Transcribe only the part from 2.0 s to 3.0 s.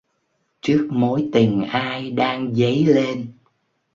đang dấy